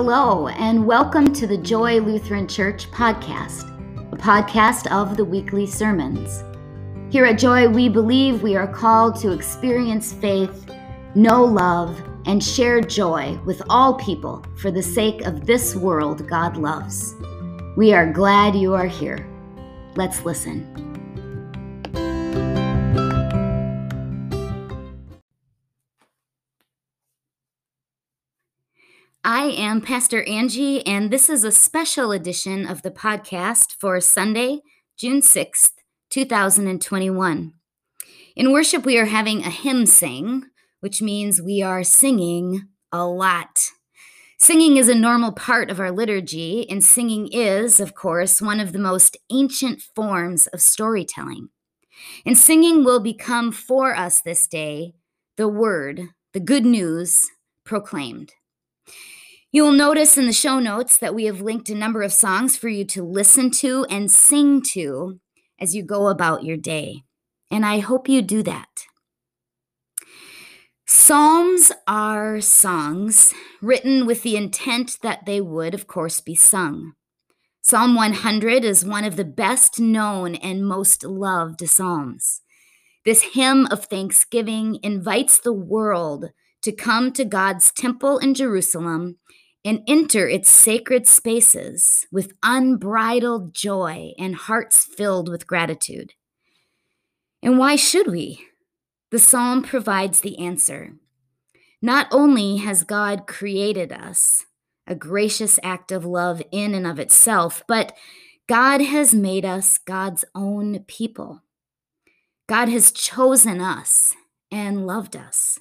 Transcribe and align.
Hello, 0.00 0.46
and 0.46 0.86
welcome 0.86 1.32
to 1.32 1.44
the 1.44 1.56
Joy 1.56 1.98
Lutheran 1.98 2.46
Church 2.46 2.88
podcast, 2.92 3.64
a 4.12 4.16
podcast 4.16 4.88
of 4.92 5.16
the 5.16 5.24
weekly 5.24 5.66
sermons. 5.66 6.44
Here 7.12 7.24
at 7.24 7.36
Joy, 7.36 7.68
we 7.68 7.88
believe 7.88 8.40
we 8.40 8.54
are 8.54 8.72
called 8.72 9.16
to 9.16 9.32
experience 9.32 10.12
faith, 10.12 10.70
know 11.16 11.44
love, 11.44 12.00
and 12.26 12.40
share 12.40 12.80
joy 12.80 13.40
with 13.44 13.60
all 13.68 13.94
people 13.94 14.46
for 14.54 14.70
the 14.70 14.84
sake 14.84 15.22
of 15.22 15.46
this 15.46 15.74
world 15.74 16.28
God 16.28 16.56
loves. 16.56 17.16
We 17.76 17.92
are 17.92 18.12
glad 18.12 18.54
you 18.54 18.74
are 18.74 18.86
here. 18.86 19.28
Let's 19.96 20.24
listen. 20.24 20.87
Am 29.48 29.80
Pastor 29.80 30.22
Angie, 30.24 30.86
and 30.86 31.10
this 31.10 31.30
is 31.30 31.42
a 31.42 31.50
special 31.50 32.12
edition 32.12 32.66
of 32.66 32.82
the 32.82 32.90
podcast 32.90 33.72
for 33.78 33.98
Sunday, 33.98 34.60
June 34.98 35.20
6th, 35.20 35.70
2021. 36.10 37.54
In 38.36 38.52
worship, 38.52 38.84
we 38.84 38.98
are 38.98 39.06
having 39.06 39.42
a 39.42 39.50
hymn 39.50 39.86
sing, 39.86 40.44
which 40.80 41.00
means 41.00 41.40
we 41.40 41.62
are 41.62 41.82
singing 41.82 42.68
a 42.92 43.06
lot. 43.06 43.70
Singing 44.38 44.76
is 44.76 44.88
a 44.88 44.94
normal 44.94 45.32
part 45.32 45.70
of 45.70 45.80
our 45.80 45.90
liturgy, 45.90 46.68
and 46.68 46.84
singing 46.84 47.28
is, 47.32 47.80
of 47.80 47.94
course, 47.94 48.42
one 48.42 48.60
of 48.60 48.72
the 48.72 48.78
most 48.78 49.16
ancient 49.32 49.80
forms 49.80 50.46
of 50.48 50.60
storytelling. 50.60 51.48
And 52.26 52.36
singing 52.36 52.84
will 52.84 53.00
become 53.00 53.50
for 53.52 53.96
us 53.96 54.20
this 54.20 54.46
day 54.46 54.94
the 55.36 55.48
word, 55.48 56.02
the 56.34 56.40
good 56.40 56.66
news 56.66 57.24
proclaimed. 57.64 58.32
You 59.50 59.64
will 59.64 59.72
notice 59.72 60.18
in 60.18 60.26
the 60.26 60.32
show 60.34 60.58
notes 60.58 60.98
that 60.98 61.14
we 61.14 61.24
have 61.24 61.40
linked 61.40 61.70
a 61.70 61.74
number 61.74 62.02
of 62.02 62.12
songs 62.12 62.58
for 62.58 62.68
you 62.68 62.84
to 62.86 63.02
listen 63.02 63.50
to 63.52 63.86
and 63.88 64.10
sing 64.10 64.60
to 64.72 65.20
as 65.58 65.74
you 65.74 65.82
go 65.82 66.08
about 66.08 66.44
your 66.44 66.58
day. 66.58 67.04
And 67.50 67.64
I 67.64 67.78
hope 67.78 68.10
you 68.10 68.20
do 68.20 68.42
that. 68.42 68.68
Psalms 70.86 71.72
are 71.86 72.42
songs 72.42 73.32
written 73.62 74.04
with 74.04 74.22
the 74.22 74.36
intent 74.36 74.98
that 75.02 75.24
they 75.24 75.40
would, 75.40 75.72
of 75.72 75.86
course, 75.86 76.20
be 76.20 76.34
sung. 76.34 76.92
Psalm 77.62 77.94
100 77.94 78.64
is 78.64 78.84
one 78.84 79.04
of 79.04 79.16
the 79.16 79.24
best 79.24 79.80
known 79.80 80.34
and 80.34 80.66
most 80.66 81.04
loved 81.04 81.66
psalms. 81.66 82.42
This 83.06 83.32
hymn 83.32 83.66
of 83.70 83.86
thanksgiving 83.86 84.78
invites 84.82 85.38
the 85.38 85.54
world 85.54 86.32
to 86.68 86.72
come 86.72 87.10
to 87.10 87.24
God's 87.24 87.72
temple 87.72 88.18
in 88.18 88.34
Jerusalem 88.34 89.16
and 89.64 89.80
enter 89.88 90.28
its 90.28 90.50
sacred 90.50 91.08
spaces 91.08 92.04
with 92.12 92.34
unbridled 92.42 93.54
joy 93.54 94.12
and 94.18 94.34
hearts 94.36 94.84
filled 94.84 95.30
with 95.30 95.46
gratitude. 95.46 96.12
And 97.42 97.58
why 97.58 97.74
should 97.76 98.08
we? 98.08 98.44
The 99.10 99.18
psalm 99.18 99.62
provides 99.62 100.20
the 100.20 100.38
answer. 100.38 100.92
Not 101.80 102.06
only 102.10 102.58
has 102.58 102.84
God 102.84 103.26
created 103.26 103.90
us, 103.90 104.44
a 104.86 104.94
gracious 104.94 105.58
act 105.62 105.90
of 105.90 106.04
love 106.04 106.42
in 106.52 106.74
and 106.74 106.86
of 106.86 106.98
itself, 106.98 107.62
but 107.66 107.96
God 108.46 108.82
has 108.82 109.14
made 109.14 109.46
us 109.46 109.78
God's 109.78 110.26
own 110.34 110.80
people. 110.80 111.42
God 112.46 112.68
has 112.68 112.92
chosen 112.92 113.62
us 113.62 114.12
and 114.50 114.86
loved 114.86 115.16
us. 115.16 115.58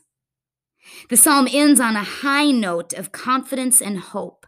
The 1.10 1.18
psalm 1.18 1.48
ends 1.52 1.80
on 1.80 1.96
a 1.96 2.04
high 2.04 2.52
note 2.52 2.94
of 2.94 3.12
confidence 3.12 3.82
and 3.82 4.00
hope. 4.00 4.46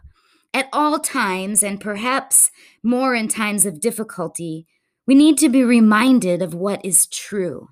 At 0.52 0.68
all 0.72 0.98
times, 0.98 1.62
and 1.62 1.80
perhaps 1.80 2.50
more 2.82 3.14
in 3.14 3.28
times 3.28 3.64
of 3.64 3.80
difficulty, 3.80 4.66
we 5.06 5.14
need 5.14 5.38
to 5.38 5.48
be 5.48 5.62
reminded 5.62 6.42
of 6.42 6.54
what 6.54 6.84
is 6.84 7.06
true. 7.06 7.68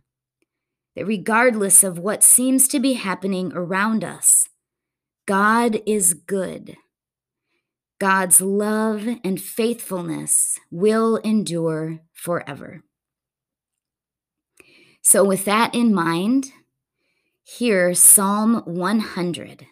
That 0.94 1.06
regardless 1.06 1.82
of 1.82 1.98
what 1.98 2.22
seems 2.22 2.68
to 2.68 2.80
be 2.80 2.94
happening 2.94 3.52
around 3.54 4.04
us, 4.04 4.48
God 5.26 5.80
is 5.86 6.14
good. 6.14 6.76
God's 8.00 8.40
love 8.40 9.08
and 9.24 9.40
faithfulness 9.40 10.58
will 10.70 11.16
endure 11.18 12.00
forever. 12.12 12.82
So, 15.02 15.24
with 15.24 15.44
that 15.46 15.74
in 15.74 15.92
mind, 15.92 16.52
Hear 17.56 17.94
Psalm 17.94 18.62
100. 18.66 19.66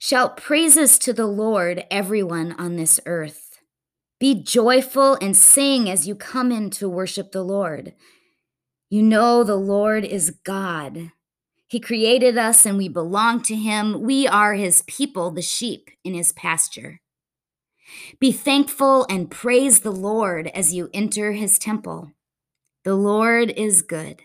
Shout 0.00 0.36
praises 0.36 0.98
to 0.98 1.12
the 1.12 1.28
Lord, 1.28 1.84
everyone 1.92 2.56
on 2.58 2.74
this 2.74 2.98
earth. 3.06 3.60
Be 4.18 4.34
joyful 4.34 5.16
and 5.22 5.36
sing 5.36 5.88
as 5.88 6.08
you 6.08 6.16
come 6.16 6.50
in 6.50 6.70
to 6.70 6.88
worship 6.88 7.30
the 7.30 7.44
Lord. 7.44 7.94
You 8.90 9.00
know 9.00 9.44
the 9.44 9.54
Lord 9.54 10.04
is 10.04 10.30
God. 10.44 11.12
He 11.68 11.78
created 11.78 12.36
us 12.36 12.66
and 12.66 12.76
we 12.76 12.88
belong 12.88 13.42
to 13.42 13.54
Him. 13.54 14.02
We 14.02 14.26
are 14.26 14.54
His 14.54 14.82
people, 14.88 15.30
the 15.30 15.40
sheep 15.40 15.90
in 16.02 16.14
His 16.14 16.32
pasture. 16.32 17.00
Be 18.18 18.32
thankful 18.32 19.06
and 19.08 19.30
praise 19.30 19.80
the 19.80 19.92
Lord 19.92 20.48
as 20.48 20.74
you 20.74 20.90
enter 20.92 21.30
His 21.30 21.60
temple. 21.60 22.10
The 22.82 22.96
Lord 22.96 23.50
is 23.50 23.82
good. 23.82 24.22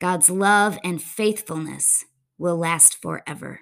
God's 0.00 0.30
love 0.30 0.78
and 0.82 1.00
faithfulness 1.00 2.06
will 2.38 2.56
last 2.56 3.00
forever. 3.00 3.60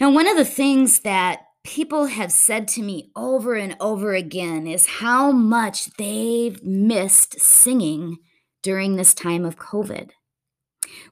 Now, 0.00 0.10
one 0.10 0.26
of 0.26 0.36
the 0.36 0.44
things 0.44 1.00
that 1.00 1.40
people 1.64 2.06
have 2.06 2.32
said 2.32 2.68
to 2.68 2.82
me 2.82 3.10
over 3.16 3.54
and 3.54 3.76
over 3.80 4.12
again 4.12 4.66
is 4.66 4.86
how 4.86 5.30
much 5.32 5.86
they've 5.96 6.62
missed 6.62 7.40
singing 7.40 8.18
during 8.62 8.96
this 8.96 9.14
time 9.14 9.44
of 9.44 9.56
COVID. 9.56 10.10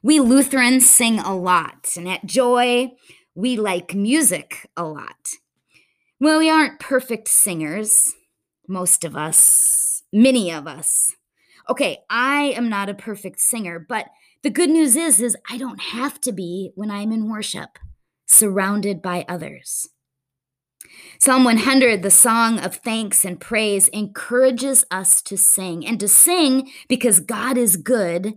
We 0.03 0.19
Lutherans 0.19 0.89
sing 0.89 1.19
a 1.19 1.35
lot, 1.35 1.93
and 1.95 2.07
at 2.07 2.25
Joy, 2.25 2.91
we 3.33 3.57
like 3.57 3.95
music 3.95 4.69
a 4.77 4.83
lot. 4.83 5.31
Well, 6.19 6.39
we 6.39 6.49
aren't 6.49 6.79
perfect 6.79 7.27
singers, 7.29 8.13
most 8.67 9.03
of 9.03 9.15
us, 9.15 10.03
many 10.13 10.51
of 10.51 10.67
us 10.67 11.11
okay, 11.69 11.99
I 12.09 12.53
am 12.55 12.69
not 12.69 12.89
a 12.89 12.93
perfect 12.93 13.39
singer, 13.39 13.79
but 13.79 14.07
the 14.43 14.49
good 14.49 14.69
news 14.69 14.95
is 14.95 15.19
is 15.21 15.37
I 15.49 15.57
don't 15.57 15.81
have 15.81 16.21
to 16.21 16.31
be 16.31 16.71
when 16.75 16.91
I'm 16.91 17.11
in 17.11 17.29
worship, 17.29 17.79
surrounded 18.25 19.01
by 19.01 19.25
others. 19.27 19.89
Psalm 21.19 21.43
100, 21.43 22.03
the 22.03 22.11
song 22.11 22.59
of 22.59 22.75
thanks 22.75 23.25
and 23.25 23.39
praise, 23.39 23.87
encourages 23.89 24.85
us 24.91 25.21
to 25.23 25.37
sing 25.37 25.85
and 25.85 25.99
to 25.99 26.07
sing 26.07 26.71
because 26.87 27.19
God 27.19 27.57
is 27.57 27.77
good 27.77 28.35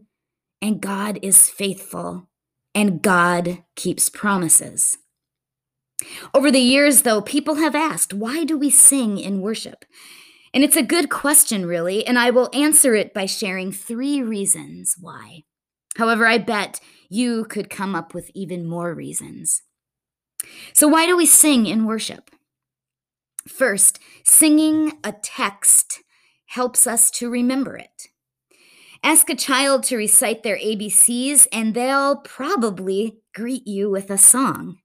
and 0.62 0.80
God 0.80 1.18
is 1.22 1.50
faithful 1.50 2.28
and 2.74 3.02
God 3.02 3.64
keeps 3.76 4.08
promises. 4.08 4.98
Over 6.32 6.50
the 6.50 6.60
years, 6.60 7.02
though, 7.02 7.20
people 7.20 7.56
have 7.56 7.74
asked, 7.74 8.14
why 8.14 8.44
do 8.44 8.56
we 8.56 8.70
sing 8.70 9.18
in 9.18 9.40
worship? 9.40 9.84
And 10.54 10.64
it's 10.64 10.76
a 10.76 10.82
good 10.82 11.10
question, 11.10 11.66
really, 11.66 12.06
and 12.06 12.18
I 12.18 12.30
will 12.30 12.50
answer 12.52 12.94
it 12.94 13.12
by 13.12 13.26
sharing 13.26 13.72
three 13.72 14.22
reasons 14.22 14.96
why. 14.98 15.44
However, 15.96 16.26
I 16.26 16.38
bet 16.38 16.80
you 17.08 17.44
could 17.44 17.70
come 17.70 17.94
up 17.94 18.14
with 18.14 18.30
even 18.34 18.66
more 18.66 18.94
reasons. 18.94 19.62
So, 20.72 20.88
why 20.88 21.06
do 21.06 21.16
we 21.16 21.26
sing 21.26 21.66
in 21.66 21.86
worship? 21.86 22.30
First, 23.48 23.98
singing 24.24 24.98
a 25.02 25.12
text 25.12 26.02
helps 26.46 26.86
us 26.86 27.10
to 27.12 27.30
remember 27.30 27.76
it. 27.76 28.08
Ask 29.02 29.30
a 29.30 29.36
child 29.36 29.84
to 29.84 29.96
recite 29.96 30.42
their 30.42 30.58
ABCs, 30.58 31.46
and 31.52 31.74
they'll 31.74 32.16
probably 32.16 33.20
greet 33.34 33.66
you 33.66 33.90
with 33.90 34.10
a 34.10 34.18
song. 34.18 34.78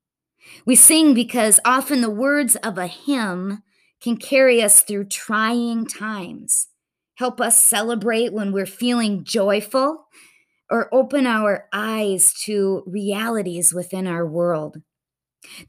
We 0.66 0.76
sing 0.76 1.14
because 1.14 1.60
often 1.66 2.02
the 2.02 2.10
words 2.10 2.56
of 2.58 2.78
a 2.78 2.88
hymn 2.88 3.64
can 4.04 4.18
carry 4.18 4.62
us 4.62 4.82
through 4.82 5.06
trying 5.06 5.86
times, 5.86 6.68
help 7.16 7.40
us 7.40 7.62
celebrate 7.62 8.34
when 8.34 8.52
we're 8.52 8.66
feeling 8.66 9.24
joyful, 9.24 10.06
or 10.70 10.94
open 10.94 11.26
our 11.26 11.68
eyes 11.72 12.34
to 12.34 12.84
realities 12.86 13.74
within 13.74 14.08
our 14.08 14.26
world. 14.26 14.78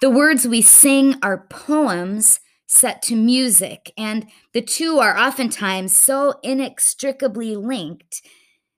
The 0.00 0.10
words 0.10 0.48
we 0.48 0.62
sing 0.62 1.16
are 1.22 1.46
poems 1.48 2.40
set 2.66 3.02
to 3.02 3.14
music, 3.14 3.92
and 3.96 4.26
the 4.52 4.62
two 4.62 4.98
are 4.98 5.16
oftentimes 5.16 5.94
so 5.94 6.34
inextricably 6.42 7.54
linked 7.54 8.22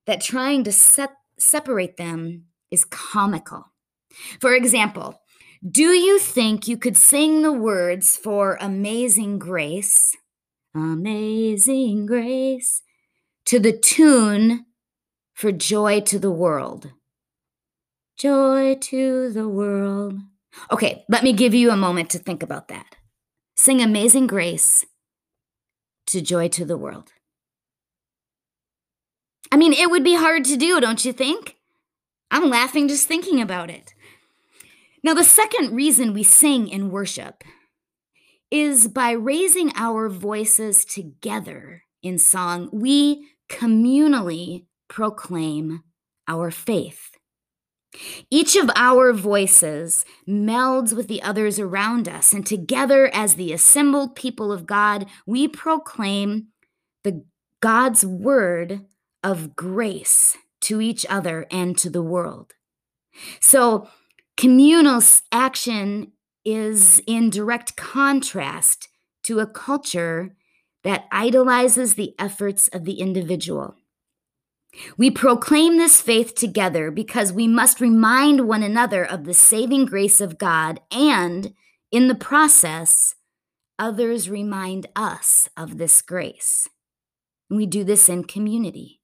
that 0.07 0.21
trying 0.21 0.65
to 0.65 0.73
set, 0.73 1.11
separate 1.39 1.97
them 1.97 2.45
is 2.71 2.85
comical. 2.85 3.73
For 4.41 4.55
example, 4.55 5.21
do 5.69 5.93
you 5.93 6.19
think 6.19 6.69
you 6.69 6.77
could 6.77 6.97
sing 6.97 7.43
the 7.43 7.53
words 7.53 8.17
for 8.17 8.59
Amazing 8.61 9.39
Grace, 9.39 10.17
Amazing 10.75 12.07
Grace, 12.07 12.83
to 13.47 13.59
the 13.59 13.73
tune 13.73 14.67
for 15.35 15.53
Joy 15.53 16.01
to 16.01 16.19
the 16.19 16.31
World? 16.31 16.93
Joy 18.17 18.77
to 18.81 19.31
the 19.31 19.49
world. 19.49 20.21
Okay, 20.71 21.05
let 21.09 21.23
me 21.23 21.33
give 21.33 21.55
you 21.55 21.71
a 21.71 21.77
moment 21.77 22.11
to 22.11 22.19
think 22.19 22.43
about 22.43 22.69
that. 22.69 22.97
Sing 23.57 23.83
Amazing 23.83 24.27
Grace 24.27 24.85
to 26.07 26.21
Joy 26.23 26.49
to 26.49 26.65
the 26.65 26.79
World. 26.79 27.13
I 29.53 29.57
mean, 29.57 29.73
it 29.73 29.91
would 29.91 30.05
be 30.05 30.15
hard 30.17 30.45
to 30.47 30.57
do, 30.57 30.81
don't 30.81 31.05
you 31.05 31.13
think? 31.13 31.57
I'm 32.31 32.49
laughing 32.49 32.89
just 32.89 33.07
thinking 33.07 33.41
about 33.41 33.71
it. 33.71 33.95
Now, 35.07 35.15
the 35.15 35.23
second 35.23 35.73
reason 35.73 36.15
we 36.15 36.25
sing 36.25 36.67
in 36.67 36.91
worship 36.91 37.45
is 38.51 38.89
by 38.89 39.13
raising 39.13 39.71
our 39.77 40.09
voices 40.09 40.85
together 40.85 41.85
in 42.03 42.19
song, 42.19 42.69
we 42.73 43.29
communally 43.49 44.65
proclaim 44.89 45.85
our 46.27 46.51
faith. 46.51 47.13
Each 48.33 48.57
of 48.57 48.69
our 48.75 49.13
voices 49.13 50.05
melds 50.29 50.93
with 50.93 51.07
the 51.07 51.23
others 51.23 51.61
around 51.61 52.09
us, 52.09 52.33
and 52.33 52.45
together, 52.45 53.09
as 53.15 53.37
the 53.37 53.53
assembled 53.53 54.17
people 54.17 54.51
of 54.51 54.67
God, 54.67 55.07
we 55.25 55.47
proclaim 55.47 56.49
the 57.05 57.25
God's 57.61 58.05
word 58.05 58.81
of 59.23 59.55
grace 59.55 60.37
to 60.63 60.81
each 60.81 61.07
other 61.09 61.47
and 61.53 61.79
to 61.79 61.91
the 61.91 62.03
world. 62.03 62.55
So, 63.39 63.89
communal 64.37 65.03
action 65.33 66.13
is 66.45 67.01
in 67.07 67.31
direct 67.31 67.77
contrast 67.77 68.89
to 69.25 69.41
a 69.41 69.47
culture 69.47 70.37
that 70.85 71.07
idolizes 71.11 71.95
the 71.95 72.15
efforts 72.19 72.69
of 72.69 72.85
the 72.85 73.01
individual. 73.01 73.75
We 74.97 75.11
proclaim 75.11 75.79
this 75.79 76.01
faith 76.01 76.35
together 76.35 76.91
because 76.91 77.33
we 77.33 77.49
must 77.49 77.81
remind 77.81 78.47
one 78.47 78.63
another 78.63 79.05
of 79.05 79.25
the 79.25 79.35
saving 79.35 79.87
grace 79.87 80.21
of 80.21 80.39
God, 80.39 80.81
and 80.91 81.55
in 81.91 82.09
the 82.09 82.15
process, 82.15 83.15
others 83.79 84.29
remind 84.29 84.87
us 84.95 85.49
of 85.57 85.79
this 85.79 86.03
grace. 86.03 86.69
We 87.49 87.67
do 87.67 87.85
this 87.85 88.09
in 88.09 88.25
community. 88.25 89.01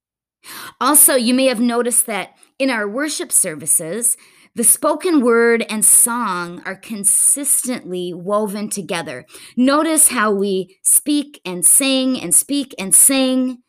Also, 0.81 1.15
you 1.15 1.35
may 1.35 1.47
have 1.47 1.61
noticed 1.61 2.07
that 2.07 2.37
in 2.59 2.69
our 2.71 2.89
worship 2.89 3.33
services, 3.33 4.17
the 4.55 4.65
spoken 4.65 5.23
word 5.23 5.65
and 5.71 5.85
song 5.85 6.63
are 6.67 6.77
consistently 6.77 8.13
woven 8.13 8.69
together. 8.69 9.25
Notice 9.57 10.09
how 10.09 10.31
we 10.31 10.77
speak 10.83 11.41
and 11.45 11.65
sing 11.65 12.21
and 12.21 12.35
speak 12.35 12.75
and 12.79 12.95
sing. 12.95 13.63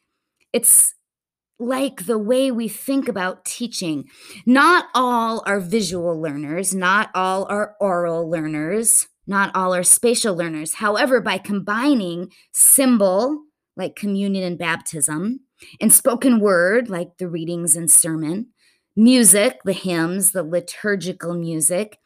It's 0.52 0.94
like 1.58 2.06
the 2.06 2.18
way 2.18 2.52
we 2.52 2.68
think 2.68 3.08
about 3.08 3.46
teaching. 3.46 4.06
Not 4.46 4.88
all 4.94 5.42
are 5.46 5.62
visual 5.62 6.22
learners, 6.22 6.76
not 6.76 7.10
all 7.16 7.46
are 7.50 7.76
oral 7.80 8.30
learners, 8.30 9.08
not 9.26 9.56
all 9.56 9.74
are 9.74 9.84
spatial 9.84 10.36
learners. 10.36 10.76
However, 10.76 11.22
by 11.22 11.38
combining 11.38 12.30
symbol, 12.52 13.44
like 13.78 13.96
communion 13.96 14.44
and 14.44 14.58
baptism, 14.58 15.40
and 15.80 15.94
spoken 15.94 16.42
word, 16.42 16.90
like 16.90 17.18
the 17.20 17.30
readings 17.30 17.76
and 17.76 17.90
sermon, 17.90 18.48
music, 18.96 19.60
the 19.66 19.74
hymns, 19.74 20.32
the 20.32 20.44
liturgical 20.44 21.34
music, 21.34 21.98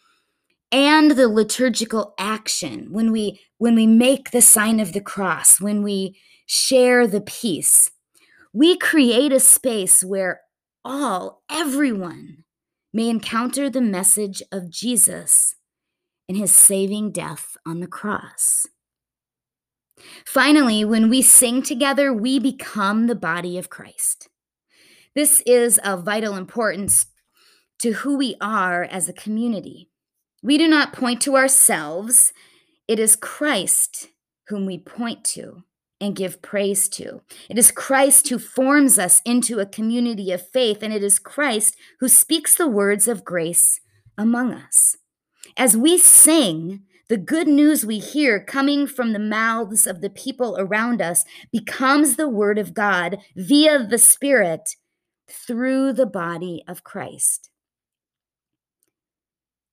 and 0.72 1.12
the 1.12 1.28
liturgical 1.28 2.14
action 2.18 2.88
when 2.92 3.12
we 3.12 3.40
when 3.58 3.76
we 3.76 3.88
make 3.88 4.32
the 4.32 4.42
sign 4.42 4.80
of 4.80 4.94
the 4.94 5.02
cross, 5.02 5.60
when 5.60 5.82
we 5.82 6.18
share 6.46 7.08
the 7.08 7.22
peace 7.22 7.92
we 8.58 8.76
create 8.76 9.32
a 9.32 9.40
space 9.40 10.04
where 10.04 10.42
all, 10.84 11.44
everyone, 11.48 12.44
may 12.92 13.08
encounter 13.08 13.70
the 13.70 13.82
message 13.82 14.42
of 14.52 14.72
Jesus 14.72 15.56
and 16.28 16.36
his 16.36 16.56
saving 16.56 17.12
death 17.12 17.56
on 17.68 17.82
the 17.82 17.88
cross. 17.88 18.66
Finally, 20.26 20.84
when 20.84 21.08
we 21.08 21.22
sing 21.22 21.62
together, 21.62 22.12
we 22.12 22.40
become 22.40 23.06
the 23.06 23.14
body 23.14 23.60
of 23.60 23.70
Christ. 23.70 24.28
This 25.18 25.42
is 25.48 25.80
of 25.80 26.04
vital 26.04 26.36
importance 26.36 27.08
to 27.80 27.92
who 27.94 28.18
we 28.18 28.36
are 28.40 28.84
as 28.84 29.10
a 29.10 29.14
community. 29.14 29.90
We 30.44 30.60
do 30.60 30.68
not 30.68 30.94
point 30.94 31.22
to 31.22 31.36
ourselves, 31.36 32.34
it 32.88 33.00
is 33.00 33.16
Christ 33.16 34.10
whom 34.50 34.68
we 34.68 34.78
point 34.78 35.24
to 35.34 35.64
and 36.00 36.16
give 36.16 36.44
praise 36.44 36.88
to. 36.90 37.22
It 37.50 37.58
is 37.58 37.72
Christ 37.72 38.30
who 38.30 38.38
forms 38.38 39.00
us 39.00 39.24
into 39.26 39.58
a 39.58 39.66
community 39.66 40.32
of 40.32 40.48
faith, 40.48 40.84
and 40.84 40.94
it 40.94 41.04
is 41.04 41.18
Christ 41.18 41.76
who 42.00 42.10
speaks 42.10 42.54
the 42.54 42.68
words 42.68 43.08
of 43.08 43.26
grace 43.26 43.80
among 44.20 44.54
us. 44.54 44.98
As 45.58 45.76
we 45.76 45.98
sing, 45.98 46.84
the 47.10 47.18
good 47.18 47.48
news 47.48 47.84
we 47.84 47.98
hear 47.98 48.40
coming 48.40 48.86
from 48.86 49.14
the 49.14 49.18
mouths 49.18 49.88
of 49.88 50.02
the 50.02 50.12
people 50.12 50.56
around 50.60 51.02
us 51.02 51.26
becomes 51.52 52.18
the 52.18 52.30
word 52.30 52.60
of 52.60 52.76
God 52.76 53.18
via 53.36 53.84
the 53.84 53.98
Spirit 53.98 54.76
through 55.30 55.94
the 55.94 56.06
body 56.06 56.64
of 56.68 56.84
Christ. 56.84 57.50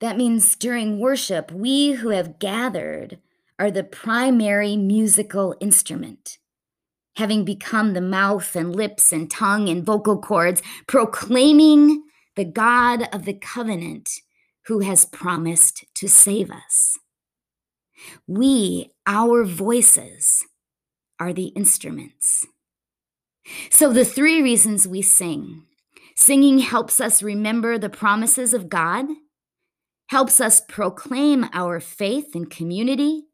That 0.01 0.17
means 0.17 0.55
during 0.57 0.99
worship, 0.99 1.51
we 1.53 1.93
who 1.93 2.11
have 2.11 2.39
gathered 2.39 3.19
are 3.59 3.71
the 3.71 3.85
primary 3.85 4.77
musical 4.77 5.55
instrument. 5.61 6.39
Having 7.17 7.45
become 7.45 7.93
the 7.93 8.01
mouth 8.01 8.57
and 8.57 8.75
lips 8.75 9.13
and 9.13 9.31
tongue 9.31 9.69
and 9.69 9.85
vocal 9.85 10.21
cords, 10.21 10.61
proclaiming 10.89 12.03
the 12.35 12.45
God 12.45 13.09
of 13.13 13.25
the 13.25 13.35
covenant 13.35 14.11
who 14.67 14.81
has 14.81 15.05
promised 15.05 15.85
to 15.95 16.09
save 16.09 16.51
us. 16.51 16.99
We, 18.27 18.91
our 19.07 19.45
voices, 19.45 20.45
are 21.21 21.33
the 21.33 21.49
instruments. 21.49 22.47
So, 23.71 23.93
the 23.93 24.05
three 24.05 24.43
reasons 24.43 24.89
we 24.89 25.03
sing 25.03 25.65
singing 26.17 26.61
helps 26.61 27.01
us 27.01 27.23
remember 27.23 27.77
the 27.77 27.91
promises 27.91 28.55
of 28.55 28.69
God, 28.69 29.07
helps 30.09 30.41
us 30.41 30.61
proclaim 30.61 31.47
our 31.53 31.81
faith 31.81 32.35
and 32.35 32.49
community, 32.49 33.25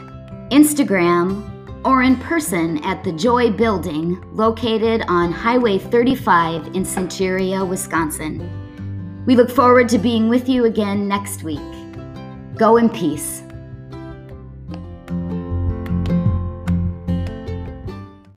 Instagram, 0.50 1.56
or 1.87 2.02
in 2.02 2.16
person 2.16 2.83
at 2.85 3.05
the 3.05 3.12
Joy 3.12 3.49
Building 3.49 4.21
located 4.35 5.05
on 5.07 5.31
Highway 5.31 5.78
35 5.78 6.66
in 6.75 6.83
Centuria, 6.83 7.66
Wisconsin. 7.66 9.25
We 9.25 9.37
look 9.37 9.49
forward 9.49 9.88
to 9.90 9.99
being 9.99 10.28
with 10.28 10.49
you 10.49 10.64
again 10.64 11.07
next 11.07 11.45
week. 11.45 11.61
Go 12.57 12.76
in 12.76 12.90
peace. 12.90 13.46